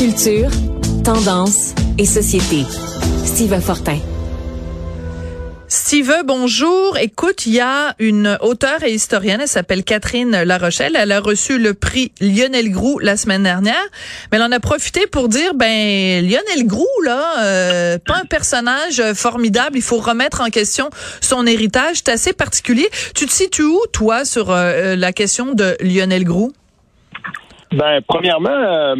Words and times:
Culture, 0.00 0.48
tendance 1.04 1.74
et 1.98 2.06
société. 2.06 2.64
Steve 3.22 3.60
Fortin. 3.60 3.98
Steve, 5.68 6.14
bonjour. 6.24 6.96
Écoute, 6.96 7.44
il 7.44 7.52
y 7.52 7.60
a 7.60 7.94
une 7.98 8.38
auteure 8.40 8.82
et 8.82 8.94
historienne, 8.94 9.42
elle 9.42 9.48
s'appelle 9.48 9.84
Catherine 9.84 10.42
Larochelle. 10.44 10.96
Elle 10.96 11.12
a 11.12 11.20
reçu 11.20 11.58
le 11.58 11.74
prix 11.74 12.12
Lionel 12.18 12.70
Groux 12.70 12.98
la 12.98 13.18
semaine 13.18 13.42
dernière, 13.42 13.84
mais 14.32 14.38
elle 14.38 14.42
en 14.42 14.52
a 14.52 14.58
profité 14.58 15.06
pour 15.06 15.28
dire, 15.28 15.52
ben 15.52 16.26
Lionel 16.26 16.66
Groux, 16.66 16.86
là, 17.04 17.44
euh, 17.44 17.98
pas 17.98 18.16
un 18.22 18.24
personnage 18.24 19.02
formidable. 19.12 19.76
Il 19.76 19.82
faut 19.82 19.98
remettre 19.98 20.40
en 20.40 20.48
question 20.48 20.88
son 21.20 21.46
héritage. 21.46 21.98
C'est 21.98 22.08
assez 22.08 22.32
particulier. 22.32 22.88
Tu 23.14 23.26
te 23.26 23.32
situes 23.32 23.64
où, 23.64 23.82
toi, 23.92 24.24
sur 24.24 24.50
euh, 24.50 24.96
la 24.96 25.12
question 25.12 25.52
de 25.52 25.76
Lionel 25.82 26.24
Groux? 26.24 26.54
Ben, 27.72 28.00
premièrement, 28.06 28.50
euh, 28.50 28.96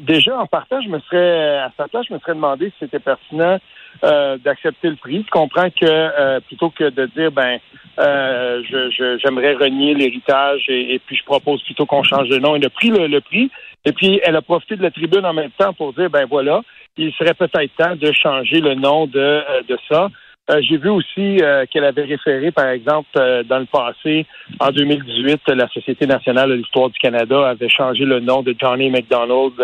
déjà 0.00 0.38
en 0.38 0.46
partage, 0.46 0.84
je 0.84 0.90
me 0.90 1.00
serais 1.00 1.58
à 1.58 1.72
sa 1.78 1.88
place, 1.88 2.04
je 2.08 2.14
me 2.14 2.18
serais 2.18 2.34
demandé 2.34 2.66
si 2.70 2.74
c'était 2.80 2.98
pertinent 2.98 3.58
euh, 4.04 4.36
d'accepter 4.38 4.90
le 4.90 4.96
prix. 4.96 5.24
Je 5.24 5.30
comprends 5.30 5.70
que 5.70 5.86
euh, 5.86 6.40
plutôt 6.40 6.68
que 6.68 6.90
de 6.90 7.06
dire 7.16 7.32
ben 7.32 7.58
euh, 7.98 8.62
je, 8.68 9.18
j'aimerais 9.22 9.54
renier 9.54 9.94
l'héritage 9.94 10.66
et, 10.68 11.00
puis 11.06 11.16
je 11.16 11.24
propose 11.24 11.62
plutôt 11.62 11.86
qu'on 11.86 12.02
change 12.02 12.28
de 12.28 12.38
nom. 12.38 12.56
Elle 12.56 12.66
a 12.66 12.70
pris 12.70 12.90
le, 12.90 13.20
prix 13.20 13.50
et 13.86 13.92
puis 13.92 14.20
elle 14.22 14.36
a 14.36 14.42
profité 14.42 14.76
de 14.76 14.82
la 14.82 14.90
tribune 14.90 15.24
en 15.24 15.32
même 15.32 15.50
temps 15.52 15.72
pour 15.72 15.94
dire 15.94 16.10
ben 16.10 16.26
voilà, 16.28 16.60
il 16.98 17.10
serait 17.14 17.32
peut-être 17.32 17.74
temps 17.78 17.96
de 17.96 18.12
changer 18.12 18.60
le 18.60 18.74
nom 18.74 19.06
de, 19.06 19.42
de 19.66 19.78
ça. 19.90 20.10
Euh, 20.48 20.60
j'ai 20.62 20.76
vu 20.76 20.90
aussi 20.90 21.42
euh, 21.42 21.66
qu'elle 21.68 21.84
avait 21.84 22.04
référé, 22.04 22.52
par 22.52 22.68
exemple, 22.68 23.08
euh, 23.16 23.42
dans 23.42 23.58
le 23.58 23.64
passé, 23.64 24.26
en 24.60 24.70
2018, 24.70 25.40
la 25.48 25.66
Société 25.68 26.06
nationale 26.06 26.50
de 26.50 26.54
l'histoire 26.54 26.88
du 26.88 26.98
Canada 27.00 27.48
avait 27.48 27.68
changé 27.68 28.04
le 28.04 28.20
nom 28.20 28.42
de 28.42 28.54
Johnny 28.56 28.88
McDonald 28.88 29.54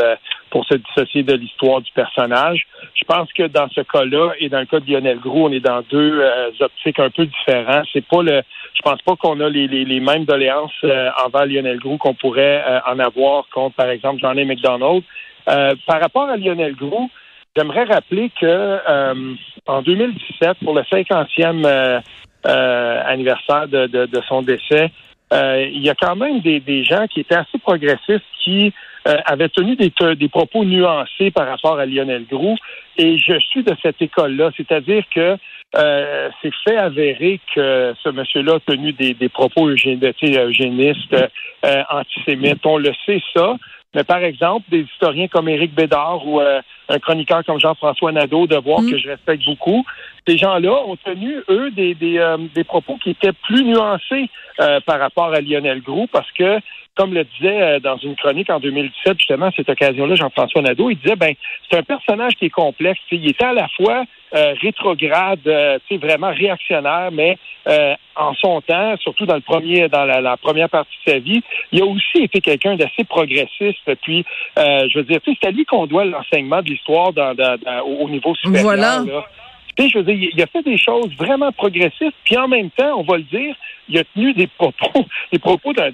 pour 0.51 0.65
se 0.65 0.75
dissocier 0.75 1.23
de 1.23 1.35
l'histoire 1.35 1.83
du 1.83 1.93
personnage. 1.93 2.67
Je 2.95 3.05
pense 3.05 3.33
que 3.33 3.45
dans 3.45 3.69
ce 3.69 3.83
cas-là 3.83 4.33
et 4.41 4.49
dans 4.49 4.59
le 4.59 4.67
cas 4.67 4.81
de 4.81 4.93
Lionel 4.93 5.19
Groux, 5.19 5.47
on 5.47 5.53
est 5.53 5.61
dans 5.61 5.83
deux 5.89 6.21
optiques 6.61 6.99
un 6.99 7.11
peu 7.11 7.27
différents. 7.27 7.83
C'est 7.93 8.05
pas 8.05 8.23
le, 8.23 8.43
je 8.75 8.83
pense 8.83 9.01
pas 9.03 9.15
qu'on 9.15 9.39
a 9.41 9.49
les, 9.49 9.69
les, 9.69 9.85
les, 9.85 10.01
mêmes 10.01 10.25
doléances 10.25 10.85
envers 11.25 11.47
Lionel 11.47 11.79
Groux 11.79 11.97
qu'on 11.97 12.15
pourrait 12.15 12.63
en 12.87 12.99
avoir 12.99 13.45
contre, 13.55 13.77
par 13.77 13.89
exemple, 13.89 14.21
Johnny 14.21 14.45
McDonald. 14.45 15.05
par 15.47 16.01
rapport 16.01 16.29
à 16.29 16.37
Lionel 16.37 16.75
Groux, 16.75 17.09
J'aimerais 17.55 17.85
rappeler 17.85 18.31
que 18.41 18.47
euh, 18.47 19.35
en 19.67 19.83
2017, 19.83 20.59
pour 20.65 20.75
le 20.75 20.81
50e 20.83 21.67
euh, 21.67 22.01
euh, 22.47 23.03
anniversaire 23.05 23.69
de, 23.69 24.21
son 24.27 24.41
décès, 24.41 24.91
il 25.33 25.83
y 25.83 25.91
a 25.91 25.95
quand 25.95 26.17
même 26.17 26.41
des, 26.41 26.85
gens 26.85 27.07
qui 27.09 27.21
étaient 27.21 27.37
assez 27.37 27.59
progressistes 27.59 28.25
qui 28.43 28.73
avaient 29.05 29.49
tenu 29.49 29.77
des, 29.77 29.93
des 30.17 30.29
propos 30.29 30.65
nuancés 30.65 31.31
par 31.31 31.47
rapport 31.47 31.79
à 31.79 31.87
Lionel 31.87 32.25
Groux. 32.27 32.57
Et 32.97 33.19
je 33.19 33.39
suis 33.39 33.63
de 33.63 33.75
cette 33.83 34.01
école-là, 34.01 34.51
c'est-à-dire 34.57 35.05
que 35.15 35.37
c'est 35.75 36.55
fait 36.65 36.77
avérer 36.77 37.41
que 37.55 37.95
ce 38.03 38.09
monsieur-là 38.11 38.55
a 38.55 38.61
tenu 38.61 38.93
des, 38.93 39.29
propos 39.29 39.69
eugénistes, 39.69 41.17
antisémites. 41.91 42.65
On 42.65 42.79
le 42.79 42.93
sait 43.07 43.23
ça. 43.35 43.57
Mais 43.95 44.05
par 44.05 44.19
exemple, 44.19 44.65
des 44.71 44.81
historiens 44.81 45.29
comme 45.29 45.49
Éric 45.49 45.75
Bédard 45.75 46.27
ou 46.27 46.41
euh, 46.41 46.63
un 46.89 46.99
chroniqueur 46.99 47.45
comme 47.45 47.61
Jean-François 47.61 48.13
Nadeau, 48.13 48.47
de 48.47 48.57
voir 48.57 48.81
mm. 48.81 48.91
que 48.91 48.99
je 48.99 49.09
respecte 49.09 49.45
beaucoup, 49.45 49.85
ces 50.27 50.39
gens-là 50.39 50.73
ont 50.87 50.97
tenu, 50.97 51.37
eux, 51.49 51.71
des, 51.71 51.95
des, 51.95 52.19
euh, 52.19 52.39
des 52.55 52.65
propos 52.65 52.97
qui 52.97 53.11
étaient 53.11 53.33
plus 53.33 53.65
nuancés 53.65 54.31
euh, 54.61 54.81
par 54.81 55.01
rapport 55.01 55.33
à 55.33 55.41
Lionel 55.41 55.81
Groux, 55.81 56.07
parce 56.11 56.31
que 56.33 56.59
comme 56.95 57.15
le 57.15 57.25
disait 57.25 57.63
euh, 57.63 57.81
dans 57.81 57.97
une 57.97 58.17
chronique 58.17 58.51
en 58.51 58.61
2017, 58.61 59.19
justement, 59.19 59.47
à 59.47 59.53
cette 59.53 59.69
occasion-là, 59.69 60.15
Jean-François 60.15 60.63
Nadeau, 60.63 60.91
il 60.91 60.97
disait, 60.97 61.17
ben, 61.17 61.35
c'est 61.71 61.79
un 61.79 61.83
personnage 61.83 62.35
qui 62.35 62.47
est 62.47 62.51
complexe. 62.51 63.01
Il 63.11 63.27
était 63.29 63.45
à 63.45 63.55
la 63.55 63.69
fois 63.69 64.05
euh, 64.35 64.55
rétrograde, 64.61 65.47
euh, 65.47 65.79
vraiment 66.01 66.33
réactionnaire, 66.33 67.11
mais 67.13 67.37
euh, 67.69 67.95
en 68.17 68.35
son 68.35 68.61
temps, 68.63 68.97
surtout 69.01 69.27
dans 69.27 69.35
le 69.35 69.41
premier, 69.41 69.89
dans 69.89 70.05
la, 70.05 70.37
première 70.37 70.71
partie 70.71 70.97
de 71.07 71.13
sa 71.13 71.19
vie, 71.19 71.43
il 71.71 71.83
a 71.83 71.85
aussi 71.85 72.23
été 72.23 72.41
quelqu'un 72.41 72.77
d'assez 72.77 73.05
progressiste. 73.05 73.95
Puis, 74.03 74.25
je 74.57 74.99
veux 74.99 75.05
dire, 75.05 75.21
c'est 75.25 75.47
à 75.47 75.51
lui 75.51 75.65
qu'on 75.65 75.87
doit 75.87 76.05
l'enseignement 76.05 76.63
de 76.63 76.69
l'histoire 76.69 77.13
dans, 77.13 77.35
au 77.85 78.09
niveau 78.09 78.35
supérieur. 78.35 78.65
Voilà. 78.65 79.05
Je 79.79 79.99
veux 79.99 80.05
dire, 80.05 80.31
il 80.33 80.43
a 80.43 80.47
fait 80.47 80.63
des 80.63 80.79
choses 80.79 81.15
vraiment 81.17 81.53
progressistes, 81.53 82.15
puis 82.25 82.37
en 82.37 82.49
même 82.49 82.71
temps, 82.71 82.99
on 82.99 83.03
va 83.03 83.17
le 83.17 83.25
dire, 83.25 83.55
il 83.89 83.99
a 83.99 84.05
tenu 84.05 84.33
des 84.33 84.47
propos, 84.47 85.05
des 85.33 85.39
propos 85.39 85.73
d'un, 85.73 85.91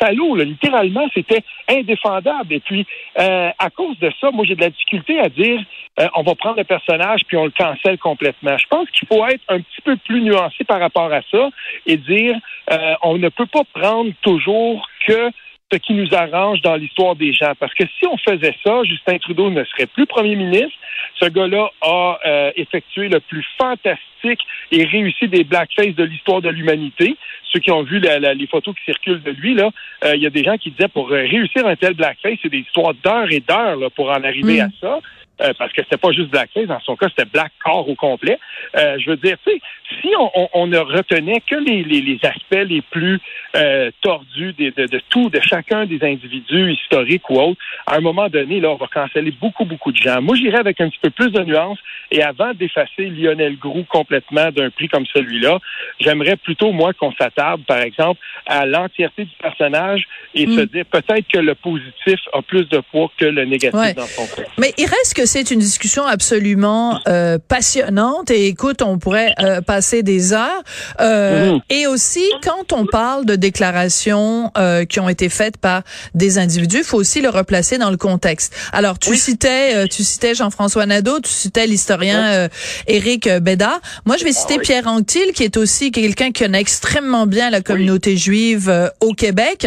salaud. 0.00 0.36
Littéralement, 0.36 1.06
c'était 1.14 1.42
indéfendable. 1.68 2.54
Et 2.54 2.60
puis, 2.60 2.86
euh, 3.18 3.50
à 3.58 3.70
cause 3.70 3.98
de 3.98 4.12
ça, 4.20 4.30
moi, 4.30 4.44
j'ai 4.46 4.54
de 4.54 4.60
la 4.60 4.70
difficulté 4.70 5.18
à 5.18 5.28
dire 5.28 5.60
euh, 6.00 6.08
on 6.14 6.22
va 6.22 6.34
prendre 6.34 6.56
le 6.56 6.64
personnage 6.64 7.20
puis 7.26 7.36
on 7.36 7.44
le 7.44 7.50
cancelle 7.50 7.98
complètement. 7.98 8.56
Je 8.56 8.66
pense 8.68 8.88
qu'il 8.90 9.06
faut 9.08 9.26
être 9.26 9.42
un 9.48 9.60
petit 9.60 9.82
peu 9.84 9.96
plus 9.96 10.22
nuancé 10.22 10.64
par 10.64 10.80
rapport 10.80 11.12
à 11.12 11.20
ça 11.30 11.50
et 11.86 11.96
dire 11.96 12.36
euh, 12.70 12.94
on 13.02 13.18
ne 13.18 13.28
peut 13.28 13.46
pas 13.46 13.64
prendre 13.74 14.10
toujours 14.22 14.88
que 15.06 15.30
ce 15.72 15.78
qui 15.78 15.94
nous 15.94 16.14
arrange 16.14 16.60
dans 16.60 16.76
l'histoire 16.76 17.16
des 17.16 17.32
gens. 17.32 17.52
Parce 17.58 17.72
que 17.74 17.84
si 17.98 18.06
on 18.06 18.16
faisait 18.18 18.54
ça, 18.64 18.82
Justin 18.84 19.18
Trudeau 19.18 19.50
ne 19.50 19.64
serait 19.64 19.86
plus 19.86 20.06
premier 20.06 20.36
ministre. 20.36 20.76
Ce 21.20 21.26
gars-là 21.26 21.70
a 21.80 22.18
euh, 22.26 22.52
effectué 22.56 23.08
le 23.08 23.20
plus 23.20 23.44
fantastique 23.58 24.40
et 24.70 24.84
réussi 24.84 25.28
des 25.28 25.44
blackface 25.44 25.94
de 25.94 26.04
l'histoire 26.04 26.42
de 26.42 26.50
l'humanité. 26.50 27.16
Ceux 27.50 27.60
qui 27.60 27.70
ont 27.70 27.82
vu 27.82 28.00
les 28.00 28.46
photos 28.46 28.74
qui 28.74 28.84
circulent 28.84 29.22
de 29.22 29.30
lui, 29.30 29.54
là, 29.54 29.70
euh, 30.04 30.14
il 30.14 30.22
y 30.22 30.26
a 30.26 30.30
des 30.30 30.44
gens 30.44 30.56
qui 30.56 30.70
disaient 30.70 30.88
pour 30.88 31.10
euh, 31.10 31.22
réussir 31.22 31.66
un 31.66 31.76
tel 31.76 31.94
blackface, 31.94 32.38
c'est 32.42 32.50
des 32.50 32.58
histoires 32.58 32.94
d'heures 32.94 33.30
et 33.30 33.40
d'heures 33.40 33.90
pour 33.96 34.10
en 34.10 34.22
arriver 34.22 34.58
mm. 34.58 34.60
à 34.60 34.68
ça. 34.80 35.00
Euh, 35.42 35.52
parce 35.58 35.72
que 35.72 35.82
c'était 35.82 35.96
pas 35.96 36.12
juste 36.12 36.30
blackface, 36.30 36.66
dans 36.66 36.80
son 36.80 36.94
cas, 36.94 37.08
c'était 37.08 37.28
black 37.28 37.52
corps 37.64 37.88
au 37.88 37.94
complet. 37.94 38.38
Euh, 38.76 38.96
je 38.98 39.10
veux 39.10 39.16
dire, 39.16 39.36
tu 39.44 39.52
sais, 39.52 39.60
si 40.00 40.08
on, 40.18 40.48
on, 40.52 40.66
ne 40.66 40.78
retenait 40.78 41.40
que 41.40 41.56
les, 41.56 41.82
les, 41.82 42.00
les 42.00 42.18
aspects 42.22 42.64
les 42.68 42.80
plus 42.80 43.18
euh, 43.56 43.90
tordus 44.00 44.52
de, 44.52 44.70
de, 44.70 44.86
de, 44.86 45.00
tout, 45.08 45.30
de 45.30 45.40
chacun 45.40 45.84
des 45.84 45.98
individus 46.02 46.72
historiques 46.72 47.28
ou 47.28 47.40
autres, 47.40 47.60
à 47.86 47.96
un 47.96 48.00
moment 48.00 48.28
donné, 48.28 48.60
là, 48.60 48.70
on 48.70 48.76
va 48.76 48.86
canceller 48.86 49.32
beaucoup, 49.32 49.64
beaucoup 49.64 49.90
de 49.90 49.96
gens. 49.96 50.22
Moi, 50.22 50.36
j'irais 50.36 50.58
avec 50.58 50.80
un 50.80 50.88
petit 50.88 51.00
peu 51.02 51.10
plus 51.10 51.30
de 51.30 51.40
nuances 51.40 51.78
et 52.10 52.22
avant 52.22 52.52
d'effacer 52.54 53.06
Lionel 53.06 53.56
Groux 53.56 53.84
complètement 53.88 54.50
d'un 54.50 54.70
prix 54.70 54.88
comme 54.88 55.06
celui-là, 55.06 55.58
j'aimerais 55.98 56.36
plutôt, 56.36 56.72
moi, 56.72 56.92
qu'on 56.92 57.12
s'attarde, 57.12 57.62
par 57.64 57.78
exemple, 57.78 58.20
à 58.46 58.64
l'entièreté 58.66 59.24
du 59.24 59.34
personnage 59.40 60.04
et 60.34 60.46
se 60.46 60.60
mm. 60.60 60.66
dire 60.66 60.84
peut-être 60.86 61.26
que 61.28 61.38
le 61.38 61.54
positif 61.54 62.20
a 62.32 62.42
plus 62.42 62.68
de 62.68 62.78
poids 62.78 63.10
que 63.16 63.24
le 63.24 63.44
négatif 63.44 63.94
dans 63.96 64.06
son 64.06 64.26
cas. 64.26 64.48
Mais 64.58 64.72
il 64.78 64.86
reste 64.86 65.14
que 65.14 65.26
c'est 65.32 65.50
une 65.50 65.60
discussion 65.60 66.04
absolument 66.04 67.00
euh, 67.08 67.38
passionnante 67.38 68.30
et 68.30 68.48
écoute, 68.48 68.82
on 68.82 68.98
pourrait 68.98 69.34
euh, 69.40 69.62
passer 69.62 70.02
des 70.02 70.34
heures. 70.34 70.62
Euh, 71.00 71.52
mm-hmm. 71.52 71.60
Et 71.70 71.86
aussi, 71.86 72.24
quand 72.44 72.74
on 72.74 72.84
parle 72.84 73.24
de 73.24 73.34
déclarations 73.34 74.50
euh, 74.58 74.84
qui 74.84 75.00
ont 75.00 75.08
été 75.08 75.30
faites 75.30 75.56
par 75.56 75.84
des 76.14 76.36
individus, 76.36 76.78
il 76.78 76.84
faut 76.84 76.98
aussi 76.98 77.22
le 77.22 77.30
replacer 77.30 77.78
dans 77.78 77.90
le 77.90 77.96
contexte. 77.96 78.54
Alors, 78.74 78.98
tu 78.98 79.16
citais, 79.16 79.74
euh, 79.74 79.86
tu 79.86 80.04
citais 80.04 80.34
Jean-François 80.34 80.84
Nadeau, 80.84 81.18
tu 81.20 81.30
citais 81.30 81.66
l'historien 81.66 82.48
Éric 82.86 83.26
Bédard. 83.40 83.80
Moi, 84.04 84.18
je 84.18 84.24
vais 84.24 84.32
citer 84.32 84.56
ah 84.58 84.62
Pierre 84.62 84.86
Anctil, 84.86 85.32
qui 85.34 85.44
est 85.44 85.56
aussi 85.56 85.92
quelqu'un 85.92 86.32
qui 86.32 86.42
connaît 86.42 86.60
extrêmement 86.60 87.26
bien 87.26 87.48
la 87.48 87.62
communauté 87.62 88.18
juive 88.18 88.92
au 89.00 89.14
Québec. 89.14 89.66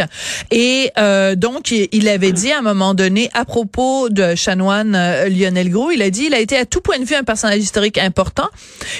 Et 0.52 0.92
donc, 1.36 1.72
il, 1.72 2.08
avait 2.08 2.32
dit 2.32 2.52
à 2.52 2.58
un 2.60 2.62
moment 2.62 2.94
donné, 2.94 3.30
à 3.34 3.44
propos 3.44 4.08
de 4.10 4.36
chanoine 4.36 4.96
Lionel 5.46 5.70
Gros, 5.70 5.90
il 5.90 6.02
a 6.02 6.10
dit, 6.10 6.24
il 6.26 6.34
a 6.34 6.40
été 6.40 6.56
à 6.56 6.66
tout 6.66 6.80
point 6.80 6.98
de 6.98 7.04
vue 7.04 7.14
un 7.14 7.22
personnage 7.22 7.60
historique 7.60 7.98
important. 7.98 8.48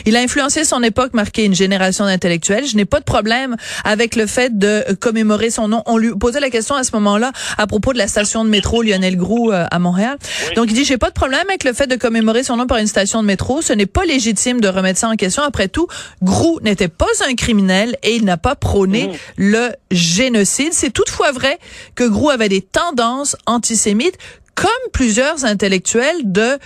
Il 0.04 0.16
a 0.16 0.20
influencé 0.20 0.64
son 0.64 0.82
époque, 0.82 1.12
marqué 1.12 1.44
une 1.44 1.54
génération 1.54 2.04
d'intellectuels. 2.04 2.66
Je 2.66 2.76
n'ai 2.76 2.84
pas 2.84 3.00
de 3.00 3.04
problème 3.04 3.56
avec 3.84 4.16
le 4.16 4.26
fait 4.26 4.56
de 4.56 4.84
commémorer 5.00 5.50
son 5.50 5.68
nom. 5.68 5.82
On 5.86 5.98
lui 5.98 6.14
posait 6.14 6.40
la 6.40 6.50
question 6.50 6.74
à 6.74 6.84
ce 6.84 6.92
moment-là 6.92 7.32
à 7.58 7.66
propos 7.66 7.92
de 7.92 7.98
la 7.98 8.08
station 8.08 8.44
de 8.44 8.50
métro 8.50 8.82
Lionel 8.82 9.16
Groux 9.16 9.50
euh, 9.50 9.66
à 9.70 9.78
Montréal. 9.78 10.18
Donc 10.54 10.66
il 10.68 10.74
dit, 10.74 10.84
j'ai 10.84 10.98
pas 10.98 11.08
de 11.08 11.14
problème 11.14 11.44
avec 11.48 11.64
le 11.64 11.72
fait 11.72 11.86
de 11.86 11.96
commémorer 11.96 12.42
son 12.42 12.56
nom 12.56 12.66
par 12.66 12.78
une 12.78 12.86
station 12.86 13.22
de 13.22 13.26
métro. 13.26 13.62
Ce 13.62 13.72
n'est 13.72 13.86
pas 13.86 14.04
légitime 14.04 14.60
de 14.60 14.68
remettre 14.68 15.00
ça 15.00 15.08
en 15.08 15.16
question. 15.16 15.42
Après 15.42 15.68
tout, 15.68 15.88
Groux 16.22 16.60
n'était 16.62 16.88
pas 16.88 17.06
un 17.28 17.34
criminel 17.34 17.96
et 18.02 18.14
il 18.14 18.24
n'a 18.24 18.36
pas 18.36 18.54
prôné 18.54 19.08
mmh. 19.08 19.12
le 19.36 19.68
génocide. 19.90 20.72
C'est 20.72 20.90
toutefois 20.90 21.32
vrai 21.32 21.58
que 21.94 22.04
Groux 22.04 22.30
avait 22.30 22.48
des 22.48 22.62
tendances 22.62 23.36
antisémites 23.46 24.18
comme 24.56 24.90
plusieurs 24.92 25.44
intellectuels 25.44 26.20
de 26.24 26.58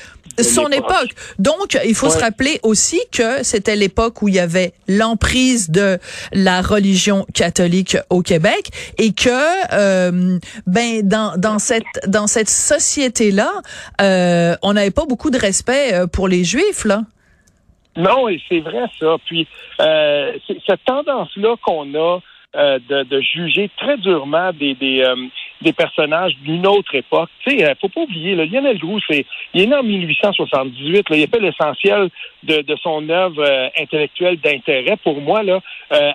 son 0.42 0.68
époque. 0.68 1.10
Donc, 1.38 1.78
il 1.84 1.94
faut 1.94 2.08
se 2.08 2.18
rappeler 2.18 2.60
aussi 2.62 3.00
que 3.12 3.42
c'était 3.42 3.76
l'époque 3.76 4.22
où 4.22 4.28
il 4.28 4.34
y 4.34 4.38
avait 4.38 4.72
l'emprise 4.88 5.70
de 5.70 5.98
la 6.32 6.62
religion 6.62 7.26
catholique 7.34 7.96
au 8.08 8.22
Québec 8.22 8.70
et 8.98 9.12
que 9.12 9.28
euh, 9.72 10.38
ben 10.66 11.06
dans 11.06 11.36
dans 11.36 11.58
cette 11.58 11.84
dans 12.06 12.26
cette 12.26 12.48
société 12.48 13.30
là, 13.30 13.50
euh, 14.00 14.54
on 14.62 14.72
n'avait 14.74 14.90
pas 14.90 15.04
beaucoup 15.06 15.30
de 15.30 15.38
respect 15.38 15.94
euh, 15.94 16.06
pour 16.06 16.28
les 16.28 16.44
juifs 16.44 16.84
là. 16.84 17.02
Non, 17.96 18.28
et 18.28 18.40
c'est 18.48 18.60
vrai 18.60 18.84
ça. 18.98 19.16
Puis 19.26 19.46
euh, 19.80 20.32
cette 20.66 20.84
tendance 20.84 21.34
là 21.36 21.56
qu'on 21.64 21.92
a 21.94 22.20
de, 22.54 23.04
de, 23.04 23.20
juger 23.20 23.70
très 23.76 23.96
durement 23.98 24.52
des, 24.52 24.74
des, 24.74 25.04
des 25.60 25.72
personnages 25.72 26.36
d'une 26.38 26.66
autre 26.66 26.94
époque. 26.94 27.28
Tu 27.44 27.58
sais, 27.58 27.74
faut 27.80 27.88
pas 27.88 28.02
oublier, 28.02 28.34
là, 28.34 28.44
Lionel 28.46 28.78
Groux, 28.78 29.00
c'est, 29.08 29.26
il 29.54 29.62
est 29.62 29.66
né 29.66 29.76
en 29.76 29.82
1878. 29.82 31.10
Là, 31.10 31.16
il 31.16 31.24
a 31.24 31.26
fait 31.26 31.40
l'essentiel 31.40 32.08
de, 32.42 32.62
de 32.62 32.76
son 32.76 33.08
œuvre 33.10 33.70
intellectuelle 33.78 34.38
d'intérêt 34.38 34.96
pour 34.96 35.20
moi 35.20 35.42
là, 35.42 35.60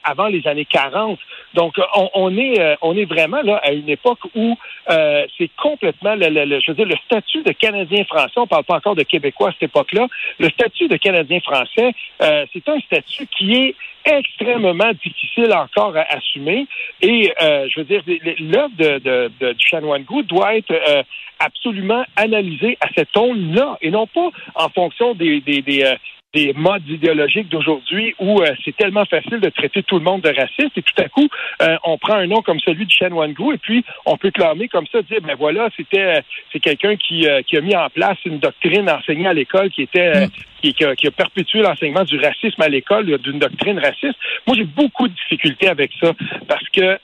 avant 0.04 0.28
les 0.28 0.48
années 0.48 0.66
40. 0.66 1.20
Donc, 1.54 1.76
on, 1.96 2.10
on 2.16 2.38
est, 2.38 2.78
on 2.82 2.96
est 2.98 3.06
vraiment 3.06 3.42
là 3.42 3.58
à 3.64 3.72
une 3.72 3.90
époque 3.90 4.20
où 4.34 4.58
c'est 4.88 5.52
complètement, 5.58 6.16
le, 6.16 6.28
le, 6.30 6.60
je 6.60 6.72
veux 6.72 6.76
dire, 6.76 6.88
le 6.88 6.98
statut 7.06 7.44
de 7.44 7.52
Canadien-Français. 7.52 8.38
On 8.38 8.48
parle 8.48 8.64
pas 8.64 8.76
encore 8.76 8.96
de 8.96 9.04
Québécois 9.04 9.50
à 9.50 9.52
cette 9.54 9.70
époque-là. 9.70 10.08
Le 10.40 10.50
statut 10.50 10.88
de 10.88 10.98
Canadien-Français, 10.98 11.92
c'est 12.20 12.70
un 12.70 12.80
statut 12.80 13.28
qui 13.38 13.54
est 13.54 13.76
extrêmement 14.06 14.92
difficile 15.04 15.54
encore 15.54 15.96
à 15.98 16.06
assumer. 16.16 16.68
Et 17.02 17.34
euh, 17.42 17.68
je 17.70 17.80
veux 17.80 17.86
dire, 17.86 18.04
l'œuvre 18.40 18.76
de, 18.78 19.00
de, 19.00 19.32
de, 19.40 19.54
du 19.54 20.24
doit 20.24 20.56
être 20.56 20.72
euh, 20.72 21.04
absolument 21.40 22.06
analysée 22.16 22.78
à 22.82 22.88
cette 22.96 23.16
onde-là, 23.18 23.78
et 23.82 23.92
non 23.92 24.08
pas 24.08 24.30
en 24.56 24.70
fonction 24.70 25.14
des, 25.16 25.42
des, 25.42 25.62
des, 25.62 25.84
euh, 25.84 25.96
des 26.36 26.52
modes 26.54 26.88
idéologiques 26.88 27.48
d'aujourd'hui 27.48 28.14
où 28.20 28.42
euh, 28.42 28.54
c'est 28.66 28.76
tellement 28.76 29.06
facile 29.06 29.40
de 29.40 29.50
traiter 29.50 29.84
tout 29.84 29.98
le 29.98 30.04
monde 30.04 30.22
de 30.22 30.30
raciste 30.30 30.78
et 30.78 30.82
tout 30.82 31.02
à 31.02 31.08
coup 31.08 31.30
euh, 31.62 31.78
on 31.86 31.98
prend 31.98 32.16
un 32.16 32.28
nom 32.28 32.42
comme 32.42 32.60
celui 32.60 32.86
de 32.86 32.92
Chen 32.92 33.14
Wangu 33.14 33.54
et 33.54 33.58
puis 33.58 33.86
on 34.06 34.18
peut 34.18 34.32
clamer 34.32 34.68
comme 34.68 34.86
ça 34.92 35.02
dire 35.02 35.22
ben 35.22 35.36
voilà 35.40 35.70
c'était 35.78 36.22
c'est 36.52 36.60
quelqu'un 36.60 36.98
qui, 36.98 37.26
qui 37.48 37.58
a 37.58 37.62
mis 37.62 37.76
en 37.76 37.90
place 37.90 38.18
une 38.26 38.40
doctrine 38.40 38.90
enseignée 38.90 39.28
à 39.28 39.34
l'école 39.34 39.70
qui 39.70 39.84
était 39.84 40.28
qui, 40.62 40.74
qui, 40.74 41.08
a, 41.08 41.12
perpétué 41.12 41.62
l'enseignement 41.62 42.04
du 42.04 42.20
racisme 42.20 42.62
à 42.62 42.68
l'école 42.68 43.18
d'une 43.20 43.40
doctrine 43.40 43.80
raciste. 43.80 44.18
Moi 44.46 44.58
j'ai 44.58 44.66
beaucoup 44.66 45.08
de 45.08 45.14
difficultés 45.14 45.70
avec 45.70 45.92
ça 46.02 46.12
parce 46.50 46.68
que 46.70 47.00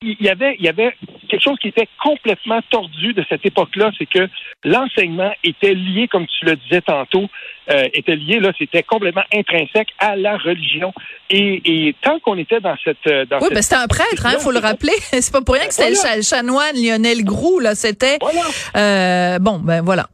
il 0.00 0.16
y 0.20 0.28
avait, 0.28 0.54
il 0.58 0.64
y 0.64 0.68
avait 0.68 0.94
quelque 1.28 1.42
chose 1.42 1.58
qui 1.60 1.68
était 1.68 1.88
complètement 2.02 2.60
tordu 2.70 3.12
de 3.14 3.24
cette 3.28 3.44
époque-là, 3.44 3.90
c'est 3.98 4.06
que 4.06 4.28
l'enseignement 4.64 5.32
était 5.42 5.74
lié, 5.74 6.08
comme 6.08 6.26
tu 6.26 6.44
le 6.44 6.56
disais 6.56 6.80
tantôt, 6.80 7.26
euh, 7.70 7.84
était 7.92 8.14
lié 8.16 8.38
là, 8.38 8.52
c'était 8.56 8.82
complètement 8.82 9.24
intrinsèque 9.34 9.88
à 9.98 10.16
la 10.16 10.36
religion. 10.36 10.92
Et, 11.30 11.88
et 11.88 11.96
tant 12.00 12.20
qu'on 12.20 12.38
était 12.38 12.60
dans 12.60 12.76
cette, 12.84 13.06
euh, 13.08 13.24
dans 13.26 13.38
oui, 13.40 13.48
ben 13.52 13.60
c'était 13.60 13.76
un 13.76 13.88
prêtre, 13.88 14.24
hein, 14.24 14.38
faut 14.38 14.52
le 14.52 14.60
rappeler. 14.60 14.92
c'est 15.00 15.32
pas 15.32 15.42
pour 15.42 15.56
rien 15.56 15.66
que 15.66 15.74
c'était 15.74 16.16
le 16.16 16.22
chanoine 16.22 16.76
Lionel 16.76 17.24
Groux 17.24 17.58
là, 17.58 17.74
c'était. 17.74 18.18
Euh, 18.76 19.38
bon, 19.38 19.58
ben 19.58 19.82
voilà. 19.82 20.08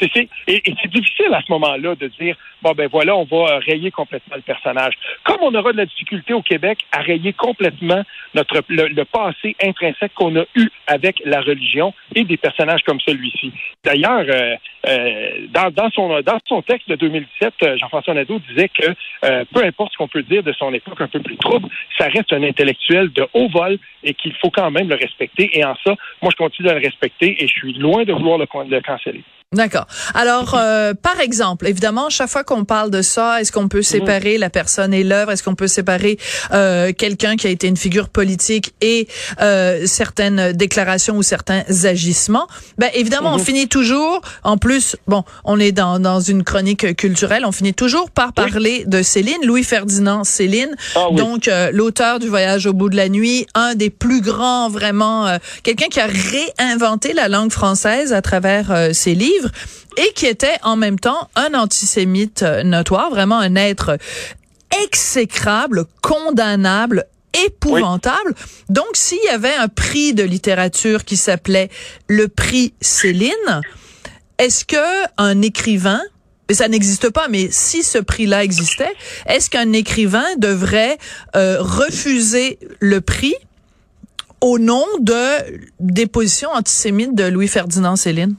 Et, 0.00 0.28
c'est 0.46 0.90
difficile 0.90 1.32
à 1.32 1.42
ce 1.46 1.52
moment-là 1.52 1.94
de 1.94 2.06
dire 2.20 2.36
bon 2.62 2.72
ben 2.72 2.88
voilà, 2.90 3.16
on 3.16 3.24
va 3.24 3.58
rayer 3.58 3.90
complètement 3.90 4.36
le 4.36 4.42
personnage. 4.42 4.94
Comme 5.24 5.38
on 5.42 5.54
aura 5.54 5.72
de 5.72 5.78
la 5.78 5.86
difficulté 5.86 6.32
au 6.34 6.42
Québec 6.42 6.78
à 6.92 7.00
rayer 7.00 7.32
complètement 7.32 8.02
notre 8.34 8.62
le, 8.68 9.04
passé 9.04 9.56
intrinsèque 9.62 10.12
qu'on 10.14 10.36
a 10.36 10.44
eu 10.54 10.68
avec 10.86 11.22
la 11.24 11.40
religion 11.40 11.92
et 12.14 12.24
des 12.24 12.36
personnages 12.36 12.82
comme 12.82 13.00
celui-ci. 13.00 13.52
D'ailleurs, 13.84 14.24
euh, 14.28 14.56
euh, 14.88 15.46
dans, 15.50 15.90
son 15.90 16.20
dans 16.20 16.38
son 16.46 16.62
texte 16.62 16.88
de 16.88 16.96
2017, 16.96 17.54
euh, 17.62 17.76
Jean-François 17.78 18.14
Nadeau 18.14 18.40
disait 18.48 18.68
que 18.68 18.94
peu 19.52 19.64
importe 19.64 19.92
ce 19.92 19.98
qu'on 19.98 20.08
peut 20.08 20.22
dire 20.22 20.42
de 20.42 20.52
son 20.52 20.72
époque 20.72 21.00
un 21.00 21.08
peu 21.08 21.20
plus 21.20 21.36
trouble, 21.36 21.68
ça 21.98 22.06
reste 22.06 22.32
un 22.32 22.42
intellectuel 22.42 23.10
de 23.12 23.26
haut 23.34 23.48
vol 23.48 23.78
et 24.02 24.14
qu'il 24.14 24.34
faut 24.34 24.50
quand 24.50 24.70
même 24.70 24.88
le 24.88 24.96
respecter. 24.96 25.50
Et 25.58 25.64
en 25.64 25.74
ça, 25.84 25.94
moi, 26.22 26.30
je 26.30 26.36
continue 26.36 26.68
de 26.68 26.74
le 26.74 26.80
respecter 26.80 27.42
et 27.42 27.46
je 27.46 27.52
suis 27.52 27.72
loin 27.74 28.04
de 28.04 28.12
vouloir 28.12 28.38
le, 28.38 28.46
le 28.68 28.80
canceller. 28.80 29.22
D'accord. 29.52 29.88
Alors, 30.14 30.50
par 31.02 31.18
exemple, 31.18 31.66
évidemment, 31.66 32.08
chaque 32.08 32.28
fois 32.28 32.44
qu'on 32.44 32.64
parle 32.64 32.90
de 32.90 33.02
ça, 33.02 33.40
est-ce 33.40 33.50
qu'on 33.50 33.66
peut 33.66 33.82
séparer 33.82 34.38
la 34.38 34.48
personne 34.48 34.94
et 34.94 35.02
l'œuvre? 35.02 35.32
Est-ce 35.32 35.42
qu'on 35.42 35.56
peut 35.56 35.66
séparer 35.66 36.18
euh, 36.52 36.92
quelqu'un 36.92 37.36
qui 37.36 37.46
a 37.46 37.50
été 37.50 37.66
une 37.66 37.76
figure 37.76 38.08
politique 38.08 38.74
et 38.80 39.08
euh, 39.40 39.86
certaines 39.86 40.52
déclarations 40.52 41.16
ou 41.16 41.22
certains 41.22 41.62
agissements? 41.84 42.46
Ben 42.78 42.90
évidemment, 42.94 43.34
on 43.34 43.38
mhm. 43.38 43.44
finit 43.44 43.68
toujours. 43.68 44.20
En 44.44 44.56
plus, 44.56 44.96
bon, 45.06 45.24
on 45.44 45.58
est 45.58 45.72
dans 45.72 45.98
dans 45.98 46.20
une 46.20 46.44
chronique 46.44 46.96
culturelle. 46.96 47.44
On 47.44 47.52
finit 47.52 47.74
toujours 47.74 48.10
par 48.10 48.32
parler 48.32 48.84
de 48.86 49.02
Céline, 49.02 49.44
Louis 49.44 49.64
Ferdinand 49.64 50.24
Céline, 50.24 50.76
ah 50.94 51.08
donc 51.16 51.48
euh, 51.48 51.70
l'auteur 51.72 52.18
du 52.18 52.28
Voyage 52.28 52.66
au 52.66 52.72
bout 52.72 52.88
de 52.88 52.96
la 52.96 53.08
nuit, 53.08 53.46
un 53.54 53.74
des 53.74 53.90
plus 53.90 54.20
grands 54.20 54.68
vraiment, 54.68 55.26
euh, 55.26 55.38
quelqu'un 55.62 55.88
qui 55.88 56.00
a 56.00 56.06
réinventé 56.06 57.12
la 57.12 57.28
langue 57.28 57.50
française 57.50 58.12
à 58.12 58.22
travers 58.22 58.90
ses 58.92 59.14
livres 59.14 59.39
et 59.96 60.12
qui 60.14 60.26
était 60.26 60.56
en 60.62 60.76
même 60.76 60.98
temps 60.98 61.28
un 61.36 61.54
antisémite 61.54 62.42
notoire, 62.64 63.10
vraiment 63.10 63.38
un 63.38 63.56
être 63.56 63.98
exécrable, 64.84 65.84
condamnable, 66.02 67.06
épouvantable. 67.46 68.34
Donc, 68.68 68.88
s'il 68.94 69.22
y 69.24 69.28
avait 69.28 69.54
un 69.54 69.68
prix 69.68 70.14
de 70.14 70.22
littérature 70.22 71.04
qui 71.04 71.16
s'appelait 71.16 71.70
le 72.08 72.28
prix 72.28 72.74
Céline, 72.80 73.62
est-ce 74.38 74.64
que 74.64 75.06
un 75.18 75.42
écrivain 75.42 76.00
et 76.48 76.54
ça 76.54 76.66
n'existe 76.66 77.10
pas, 77.10 77.28
mais 77.28 77.46
si 77.52 77.84
ce 77.84 77.98
prix-là 77.98 78.42
existait, 78.42 78.92
est-ce 79.26 79.48
qu'un 79.48 79.72
écrivain 79.72 80.24
devrait 80.36 80.98
euh, 81.36 81.58
refuser 81.60 82.58
le 82.80 83.00
prix 83.00 83.36
au 84.40 84.58
nom 84.58 84.84
de 84.98 85.60
des 85.78 86.08
positions 86.08 86.50
antisémites 86.50 87.14
de 87.14 87.22
Louis-Ferdinand 87.22 87.94
Céline? 87.94 88.34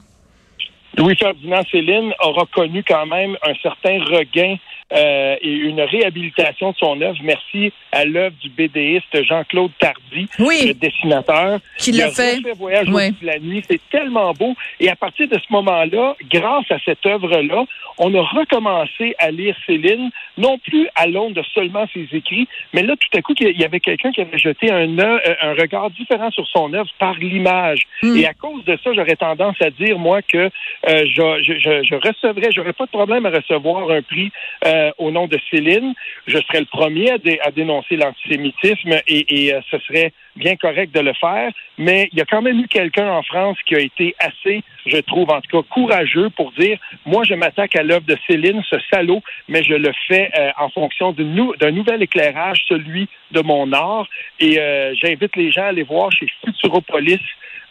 Louis-Ferdinand 0.96 1.62
Céline 1.70 2.14
aura 2.20 2.44
connu 2.46 2.84
quand 2.86 3.06
même 3.06 3.36
un 3.42 3.54
certain 3.62 3.98
regain 4.04 4.56
euh, 4.92 5.36
et 5.40 5.52
une 5.52 5.80
réhabilitation 5.80 6.72
de 6.72 6.76
son 6.76 7.00
œuvre. 7.00 7.18
Merci 7.22 7.72
à 7.92 8.04
l'œuvre 8.04 8.36
du 8.40 8.48
BDiste 8.48 9.24
Jean-Claude 9.24 9.70
Tardy, 9.78 10.28
le 10.38 10.72
dessinateur. 10.72 11.60
Qui 11.78 11.92
l'a 11.92 12.10
fait. 12.10 12.40
Voyage 12.56 12.88
la 13.22 13.38
nuit. 13.38 13.62
C'est 13.68 13.80
tellement 13.90 14.32
beau. 14.32 14.54
Et 14.80 14.88
à 14.88 14.96
partir 14.96 15.28
de 15.28 15.38
ce 15.38 15.52
moment-là, 15.52 16.16
grâce 16.30 16.70
à 16.70 16.78
cette 16.84 17.04
œuvre-là, 17.06 17.64
on 17.98 18.14
a 18.14 18.22
recommencé 18.22 19.14
à 19.18 19.30
lire 19.30 19.54
Céline, 19.66 20.10
non 20.38 20.58
plus 20.58 20.88
à 20.94 21.06
l'onde 21.06 21.34
de 21.34 21.42
seulement 21.54 21.86
ses 21.92 22.08
écrits, 22.12 22.48
mais 22.72 22.82
là, 22.82 22.94
tout 22.96 23.18
à 23.18 23.22
coup, 23.22 23.34
il 23.38 23.60
y 23.60 23.64
avait 23.64 23.80
quelqu'un 23.80 24.12
qui 24.12 24.20
avait 24.20 24.38
jeté 24.38 24.70
un, 24.70 24.98
euh, 24.98 25.18
un 25.40 25.54
regard 25.54 25.90
différent 25.90 26.30
sur 26.30 26.46
son 26.48 26.72
œuvre 26.72 26.90
par 26.98 27.14
l'image. 27.14 27.82
Hmm. 28.02 28.16
Et 28.16 28.26
à 28.26 28.34
cause 28.34 28.64
de 28.64 28.78
ça, 28.82 28.92
j'aurais 28.94 29.16
tendance 29.16 29.56
à 29.60 29.70
dire, 29.70 29.98
moi, 29.98 30.22
que 30.22 30.38
euh, 30.38 30.50
je, 30.86 31.42
je, 31.42 31.82
je, 31.84 31.94
recevrais, 31.94 32.50
j'aurais 32.52 32.72
pas 32.72 32.86
de 32.86 32.90
problème 32.90 33.26
à 33.26 33.30
recevoir 33.30 33.90
un 33.90 34.02
prix 34.02 34.32
euh, 34.66 34.81
au 34.98 35.10
nom 35.10 35.26
de 35.26 35.38
Céline. 35.50 35.94
Je 36.26 36.38
serais 36.38 36.60
le 36.60 36.66
premier 36.66 37.10
à, 37.10 37.50
dénoncer 37.50 37.96
l'antisémitisme 37.96 38.92
et, 39.06 39.46
et 39.46 39.54
ce 39.70 39.78
serait 39.78 40.12
bien 40.36 40.56
correct 40.56 40.94
de 40.94 41.00
le 41.00 41.12
faire, 41.14 41.50
mais 41.78 42.08
il 42.12 42.18
y 42.18 42.22
a 42.22 42.24
quand 42.24 42.42
même 42.42 42.58
eu 42.60 42.68
quelqu'un 42.68 43.10
en 43.10 43.22
France 43.22 43.58
qui 43.66 43.74
a 43.74 43.80
été 43.80 44.14
assez, 44.18 44.62
je 44.86 44.98
trouve 44.98 45.30
en 45.30 45.40
tout 45.40 45.62
cas, 45.62 45.68
courageux 45.68 46.30
pour 46.30 46.52
dire, 46.52 46.78
moi 47.04 47.22
je 47.24 47.34
m'attaque 47.34 47.76
à 47.76 47.82
l'œuvre 47.82 48.06
de 48.06 48.16
Céline, 48.26 48.62
ce 48.68 48.76
salaud, 48.90 49.22
mais 49.48 49.62
je 49.62 49.74
le 49.74 49.92
fais 50.08 50.30
euh, 50.38 50.50
en 50.58 50.70
fonction 50.70 51.12
d'un 51.12 51.70
nouvel 51.70 52.02
éclairage, 52.02 52.64
celui 52.68 53.08
de 53.32 53.40
mon 53.42 53.72
art, 53.72 54.08
et 54.40 54.58
euh, 54.58 54.94
j'invite 54.94 55.36
les 55.36 55.50
gens 55.50 55.62
à 55.62 55.66
aller 55.66 55.82
voir 55.82 56.10
chez 56.12 56.26
Futuropolis 56.44 57.20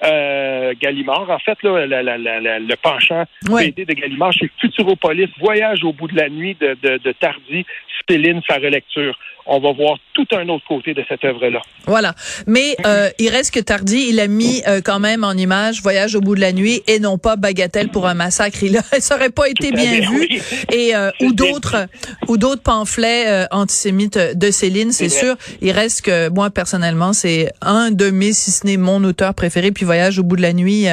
euh, 0.03 0.73
Gallimard. 0.79 1.29
En 1.29 1.39
fait, 1.39 1.61
là, 1.63 1.85
le 1.85 2.75
penchant 2.75 3.25
de 3.43 3.93
Gallimard 3.93 4.33
chez 4.33 4.49
Futuropolis, 4.59 5.29
Voyage 5.39 5.83
au 5.83 5.93
bout 5.93 6.07
de 6.07 6.15
la 6.15 6.29
nuit 6.29 6.55
de, 6.59 6.77
de, 6.81 6.97
de 6.97 7.11
Tardy, 7.11 7.65
Céline, 8.07 8.41
sa 8.47 8.55
relecture 8.55 9.17
on 9.51 9.59
va 9.59 9.73
voir 9.73 9.97
tout 10.13 10.25
un 10.33 10.47
autre 10.47 10.63
côté 10.65 10.93
de 10.93 11.03
cette 11.07 11.23
œuvre-là. 11.25 11.61
Voilà. 11.85 12.15
Mais 12.47 12.77
euh, 12.85 13.09
il 13.19 13.29
reste 13.29 13.53
que 13.53 13.59
Tardy, 13.59 14.07
il 14.09 14.19
a 14.21 14.27
mis 14.27 14.63
euh, 14.65 14.79
quand 14.83 14.99
même 14.99 15.25
en 15.25 15.33
image 15.33 15.81
Voyage 15.81 16.15
au 16.15 16.21
bout 16.21 16.35
de 16.35 16.41
la 16.41 16.53
nuit 16.53 16.81
et 16.87 16.99
non 16.99 17.17
pas 17.17 17.35
Bagatelle 17.35 17.89
pour 17.89 18.07
un 18.07 18.13
massacre. 18.13 18.63
Il 18.63 18.79
ça 18.99 19.15
aurait 19.15 19.29
pas 19.29 19.49
été 19.49 19.71
bien 19.71 19.99
vu. 20.09 20.27
Et 20.71 20.95
euh, 20.95 21.11
ou 21.21 21.33
d'autres 21.33 21.87
ou 22.29 22.37
d'autres 22.37 22.61
pamphlets 22.61 23.45
antisémites 23.51 24.17
de 24.17 24.51
Céline, 24.51 24.93
c'est 24.93 25.09
sûr. 25.09 25.35
Il 25.61 25.71
reste 25.71 26.03
que 26.03 26.29
moi 26.29 26.49
personnellement, 26.49 27.11
c'est 27.11 27.51
un 27.61 27.91
de 27.91 28.09
mes, 28.09 28.31
si 28.31 28.51
ce 28.51 28.65
n'est 28.65 28.77
mon 28.77 29.03
auteur 29.03 29.33
préféré. 29.33 29.71
Puis 29.71 29.85
Voyage 29.85 30.17
au 30.17 30.23
bout 30.23 30.37
de 30.37 30.41
la 30.41 30.53
nuit. 30.53 30.87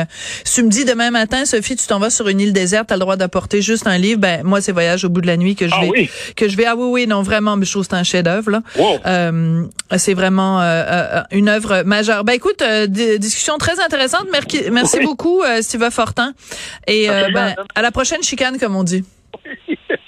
tu 0.44 0.62
me 0.64 0.68
dis 0.68 0.84
demain 0.84 1.12
matin, 1.12 1.44
Sophie, 1.44 1.76
tu 1.76 1.86
t'en 1.86 2.00
vas 2.00 2.10
sur 2.10 2.26
une 2.26 2.40
île 2.40 2.52
déserte, 2.52 2.88
t'as 2.88 2.96
le 2.96 3.00
droit 3.00 3.16
d'apporter 3.16 3.62
juste 3.62 3.86
un 3.86 3.98
livre. 3.98 4.18
Ben 4.18 4.42
moi, 4.42 4.60
c'est 4.60 4.72
Voyage 4.72 5.04
au 5.04 5.08
bout 5.08 5.20
de 5.20 5.28
la 5.28 5.36
nuit 5.36 5.54
que 5.54 5.68
je 5.68 5.74
ah 5.74 5.82
vais 5.82 6.10
que 6.34 6.48
je 6.48 6.56
vais. 6.56 6.64
Ah 6.64 6.74
oui, 6.76 6.88
oui, 6.90 7.06
non 7.06 7.22
vraiment, 7.22 7.56
mais 7.56 7.64
je 7.64 7.70
trouve 7.70 7.84
c'est 7.84 7.94
un 7.94 8.02
chef-d'œuvre. 8.02 8.47
Euh, 9.06 9.64
c'est 9.96 10.14
vraiment 10.14 10.60
euh, 10.60 10.64
euh, 10.64 11.22
une 11.30 11.48
œuvre 11.48 11.82
majeure. 11.82 12.24
Ben 12.24 12.32
écoute, 12.32 12.62
discussion 12.88 13.58
très 13.58 13.80
intéressante. 13.80 14.26
Merci, 14.30 14.64
merci 14.70 15.00
beaucoup, 15.00 15.42
Steve 15.60 15.90
Fortin. 15.90 16.32
Et 16.86 17.08
ben, 17.32 17.54
à 17.74 17.82
la 17.82 17.90
prochaine 17.90 18.22
chicane, 18.22 18.58
comme 18.58 18.76
on 18.76 18.84
dit. 18.84 19.04